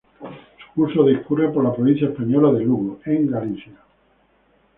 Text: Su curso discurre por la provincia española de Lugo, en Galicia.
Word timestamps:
Su 0.19 0.73
curso 0.73 1.05
discurre 1.05 1.49
por 1.51 1.63
la 1.63 1.75
provincia 1.75 2.07
española 2.09 2.51
de 2.51 2.65
Lugo, 2.65 2.99
en 3.05 3.29
Galicia. 3.29 3.73